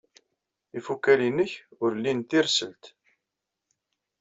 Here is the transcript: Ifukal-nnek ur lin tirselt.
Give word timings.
Ifukal-nnek 0.77 1.53
ur 1.83 1.91
lin 2.01 2.19
tirselt. 2.29 2.83